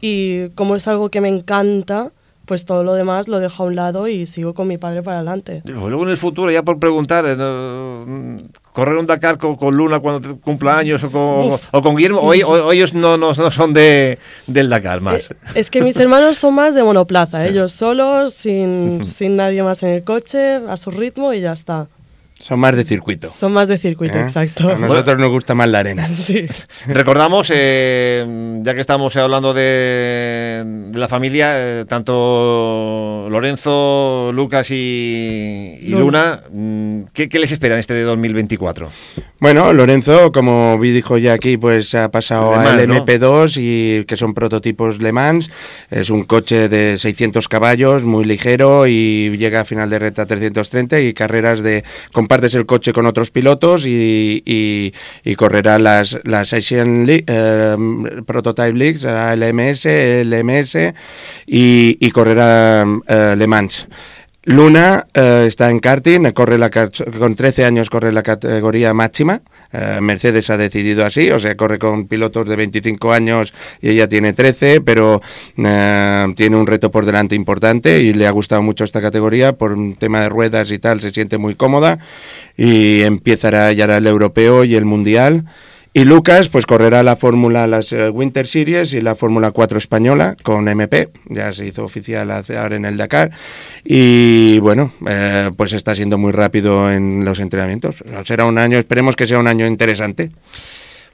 y 0.00 0.50
como 0.50 0.76
es 0.76 0.86
algo 0.86 1.10
que 1.10 1.20
me 1.20 1.28
encanta, 1.28 2.12
pues 2.46 2.64
todo 2.64 2.82
lo 2.82 2.94
demás 2.94 3.28
lo 3.28 3.38
dejo 3.38 3.62
a 3.62 3.66
un 3.66 3.76
lado 3.76 4.08
y 4.08 4.26
sigo 4.26 4.54
con 4.54 4.66
mi 4.66 4.76
padre 4.76 5.02
para 5.02 5.18
adelante. 5.18 5.62
Luego 5.64 6.02
en 6.02 6.08
el 6.08 6.16
futuro, 6.16 6.50
ya 6.50 6.62
por 6.64 6.78
preguntar, 6.80 7.24
eh, 7.26 7.36
mm, 7.36 8.36
correr 8.72 8.96
un 8.96 9.06
Dakar 9.06 9.38
con, 9.38 9.54
con 9.56 9.76
Luna 9.76 10.00
cuando 10.00 10.36
cumpla 10.40 10.78
años 10.78 11.02
o 11.04 11.10
con, 11.10 11.58
o 11.70 11.82
con 11.82 11.94
Guillermo, 11.96 12.20
hoy, 12.20 12.42
hoy- 12.42 12.76
ellos 12.76 12.92
no, 12.92 13.16
no, 13.16 13.32
no 13.34 13.50
son 13.50 13.72
de, 13.72 14.18
del 14.48 14.68
Dakar 14.68 15.00
más. 15.00 15.30
Eh, 15.30 15.36
Es 15.54 15.70
que 15.70 15.80
mis 15.82 15.96
hermanos 15.96 16.38
son 16.38 16.54
más 16.54 16.74
de 16.74 16.82
monoplaza, 16.82 17.46
ellos 17.48 17.70
solos, 17.72 18.32
sin, 18.34 19.04
sin 19.06 19.36
nadie 19.36 19.62
más 19.62 19.82
en 19.84 19.90
el 19.90 20.02
coche, 20.04 20.54
a 20.56 20.76
su 20.76 20.90
ritmo 20.90 21.32
y 21.32 21.40
ya 21.40 21.52
está. 21.52 21.86
Son 22.40 22.58
más 22.58 22.74
de 22.74 22.84
circuito. 22.84 23.30
Son 23.30 23.52
más 23.52 23.68
de 23.68 23.76
circuito, 23.76 24.18
¿eh? 24.18 24.22
exacto. 24.22 24.70
A 24.70 24.74
nosotros 24.76 25.18
nos 25.18 25.30
gusta 25.30 25.54
más 25.54 25.68
la 25.68 25.80
arena. 25.80 26.08
Sí. 26.20 26.46
Recordamos, 26.86 27.50
eh, 27.52 28.60
ya 28.62 28.74
que 28.74 28.80
estamos 28.80 29.16
hablando 29.16 29.52
de, 29.52 30.62
de 30.90 30.98
la 30.98 31.08
familia, 31.08 31.52
eh, 31.56 31.84
tanto 31.88 33.26
Lorenzo, 33.30 34.30
Lucas 34.32 34.70
y, 34.70 35.78
y 35.80 35.88
Luna, 35.88 36.42
mm, 36.50 37.02
¿qué, 37.12 37.28
qué 37.28 37.38
les 37.38 37.50
espera 37.52 37.74
en 37.74 37.80
este 37.80 37.94
de 37.94 38.02
2024? 38.02 38.88
Bueno, 39.40 39.72
Lorenzo, 39.72 40.32
como 40.32 40.78
vi 40.78 40.90
dijo 40.90 41.16
ya 41.16 41.32
aquí, 41.32 41.56
pues 41.56 41.94
ha 41.94 42.10
pasado 42.10 42.54
al 42.54 42.76
Mans, 42.76 42.88
¿no? 42.88 43.06
MP2 43.06 43.56
y 43.56 44.04
que 44.04 44.18
son 44.18 44.34
prototipos 44.34 45.00
Le 45.00 45.12
Mans. 45.12 45.50
Es 45.90 46.10
un 46.10 46.24
coche 46.24 46.68
de 46.68 46.98
600 46.98 47.48
caballos, 47.48 48.02
muy 48.02 48.24
ligero 48.24 48.86
y 48.86 49.36
llega 49.38 49.60
a 49.60 49.64
final 49.64 49.88
de 49.88 49.98
recta 49.98 50.26
330 50.26 51.00
y 51.00 51.14
carreras 51.14 51.62
de 51.62 51.84
compartes 52.30 52.54
el 52.54 52.64
coche 52.64 52.92
con 52.92 53.06
otros 53.06 53.32
pilotos 53.32 53.84
y, 53.86 54.40
y- 54.46 54.94
y 55.24 55.34
correrá 55.34 55.80
las 55.80 56.16
las 56.22 56.52
Asian 56.52 57.04
League, 57.04 57.24
eh, 57.26 57.76
Prototype 58.24 58.72
Leagues, 58.72 59.02
LMS, 59.02 59.86
LMS 60.24 60.76
y, 61.48 61.96
y 61.98 62.10
correrá 62.12 62.86
eh, 63.08 63.34
Le 63.36 63.46
Mans. 63.48 63.88
Luna 64.44 65.06
eh, 65.12 65.44
está 65.46 65.68
en 65.68 65.80
karting, 65.80 66.32
corre 66.32 66.56
la 66.56 66.70
con 66.70 67.34
13 67.34 67.66
años 67.66 67.90
corre 67.90 68.10
la 68.10 68.22
categoría 68.22 68.94
máxima. 68.94 69.42
Eh, 69.70 69.98
Mercedes 70.00 70.48
ha 70.48 70.56
decidido 70.56 71.04
así, 71.04 71.30
o 71.30 71.38
sea, 71.38 71.56
corre 71.56 71.78
con 71.78 72.06
pilotos 72.08 72.48
de 72.48 72.56
25 72.56 73.12
años 73.12 73.52
y 73.82 73.90
ella 73.90 74.08
tiene 74.08 74.32
13, 74.32 74.80
pero 74.80 75.20
eh, 75.58 76.26
tiene 76.36 76.56
un 76.56 76.66
reto 76.66 76.90
por 76.90 77.04
delante 77.04 77.34
importante 77.34 78.00
y 78.00 78.14
le 78.14 78.26
ha 78.26 78.30
gustado 78.30 78.62
mucho 78.62 78.84
esta 78.84 79.02
categoría 79.02 79.52
por 79.58 79.72
un 79.72 79.94
tema 79.96 80.22
de 80.22 80.30
ruedas 80.30 80.70
y 80.70 80.78
tal, 80.78 81.02
se 81.02 81.10
siente 81.10 81.36
muy 81.36 81.54
cómoda 81.54 81.98
y 82.56 83.02
empezará 83.02 83.70
ya 83.74 83.84
el 83.84 84.06
europeo 84.06 84.64
y 84.64 84.74
el 84.74 84.86
mundial. 84.86 85.44
Y 85.92 86.04
Lucas, 86.04 86.48
pues 86.48 86.66
correrá 86.66 87.02
la 87.02 87.16
Fórmula, 87.16 87.66
las 87.66 87.92
eh, 87.92 88.10
Winter 88.10 88.46
Series 88.46 88.92
y 88.92 89.00
la 89.00 89.16
Fórmula 89.16 89.50
4 89.50 89.76
española 89.76 90.36
con 90.40 90.68
MP, 90.68 91.08
ya 91.28 91.52
se 91.52 91.66
hizo 91.66 91.84
oficial 91.84 92.30
hace- 92.30 92.56
ahora 92.56 92.76
en 92.76 92.84
el 92.84 92.96
Dakar. 92.96 93.32
Y 93.84 94.60
bueno, 94.60 94.92
eh, 95.08 95.50
pues 95.56 95.72
está 95.72 95.96
siendo 95.96 96.16
muy 96.16 96.30
rápido 96.30 96.92
en 96.92 97.24
los 97.24 97.40
entrenamientos. 97.40 98.04
Será 98.24 98.44
un 98.44 98.58
año, 98.58 98.78
esperemos 98.78 99.16
que 99.16 99.26
sea 99.26 99.40
un 99.40 99.48
año 99.48 99.66
interesante. 99.66 100.30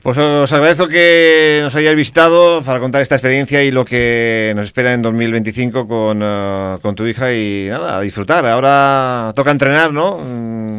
Pues 0.03 0.19
os 0.19 0.53
agradezco 0.53 0.87
que 0.89 1.61
nos 1.63 1.75
hayáis 1.75 1.97
visitado 1.97 2.63
para 2.63 2.79
contar 2.79 3.01
esta 3.01 3.15
experiencia 3.15 3.65
y 3.65 3.71
lo 3.71 3.85
que 3.87 4.53
nos 4.55 4.67
espera 4.67 4.93
en 4.93 5.01
2025 5.01 5.89
con, 5.89 6.21
eh, 6.23 6.77
con 6.83 6.95
tu 6.95 7.07
hija 7.07 7.33
y 7.33 7.67
nada, 7.71 7.97
a 7.97 8.01
disfrutar. 8.03 8.45
Ahora 8.47 9.33
toca 9.35 9.51
entrenar, 9.53 9.93
¿no? 9.95 10.19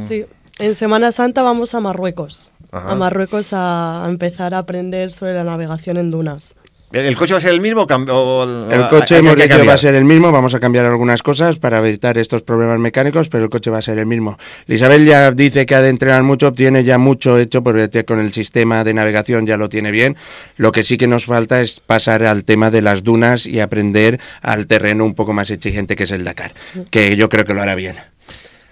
Sí. 0.07 0.23
En 0.59 0.75
Semana 0.75 1.11
Santa 1.11 1.41
vamos 1.41 1.73
a 1.75 1.79
Marruecos. 1.79 2.51
Ajá. 2.71 2.91
A 2.91 2.95
Marruecos 2.95 3.53
a, 3.53 4.05
a 4.05 4.09
empezar 4.09 4.53
a 4.53 4.59
aprender 4.59 5.11
sobre 5.11 5.33
la 5.33 5.43
navegación 5.43 5.97
en 5.97 6.11
dunas. 6.11 6.55
¿El, 6.93 7.17
coche 7.17 7.33
va 7.33 7.39
a 7.39 7.41
ser 7.41 7.51
el 7.51 7.59
mismo? 7.59 7.81
o 7.81 8.67
El 8.71 8.87
coche 8.87 9.15
hay 9.15 9.19
hemos 9.19 9.35
que 9.35 9.43
dicho 9.43 9.65
va 9.65 9.73
a 9.73 9.77
ser 9.77 9.93
el 9.95 10.05
mismo, 10.05 10.31
vamos 10.31 10.53
a 10.53 10.59
cambiar 10.61 10.85
algunas 10.85 11.21
cosas 11.21 11.57
para 11.59 11.79
evitar 11.79 12.17
estos 12.17 12.43
problemas 12.43 12.79
mecánicos, 12.79 13.27
pero 13.27 13.43
el 13.43 13.49
coche 13.49 13.69
va 13.69 13.79
a 13.79 13.81
ser 13.81 13.99
el 13.99 14.05
mismo. 14.05 14.37
Isabel 14.67 15.05
ya 15.05 15.31
dice 15.31 15.65
que 15.65 15.75
ha 15.75 15.81
de 15.81 15.89
entrenar 15.89 16.23
mucho, 16.23 16.53
tiene 16.53 16.85
ya 16.85 16.97
mucho 16.97 17.37
hecho 17.37 17.61
porque 17.61 18.05
con 18.05 18.21
el 18.21 18.31
sistema 18.31 18.85
de 18.85 18.93
navegación 18.93 19.45
ya 19.45 19.57
lo 19.57 19.67
tiene 19.67 19.91
bien. 19.91 20.15
Lo 20.55 20.71
que 20.71 20.85
sí 20.85 20.97
que 20.97 21.07
nos 21.07 21.25
falta 21.25 21.61
es 21.61 21.81
pasar 21.81 22.23
al 22.23 22.45
tema 22.45 22.71
de 22.71 22.81
las 22.81 23.03
dunas 23.03 23.47
y 23.47 23.59
aprender 23.59 24.21
al 24.41 24.65
terreno 24.67 25.03
un 25.03 25.13
poco 25.13 25.33
más 25.33 25.49
exigente 25.49 25.97
que 25.97 26.05
es 26.05 26.11
el 26.11 26.23
Dakar, 26.23 26.53
que 26.89 27.17
yo 27.17 27.27
creo 27.27 27.43
que 27.43 27.53
lo 27.53 27.61
hará 27.61 27.75
bien. 27.75 27.97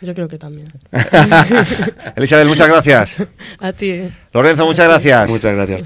Yo 0.05 0.13
creo 0.13 0.27
que 0.27 0.37
también. 0.37 0.67
Elizabeth, 2.15 2.47
muchas 2.47 2.67
gracias. 2.67 3.27
A 3.59 3.73
ti. 3.73 4.09
Lorenzo, 4.33 4.65
muchas 4.65 4.87
gracias. 4.87 5.29
Muchas 5.29 5.55
gracias. 5.55 5.81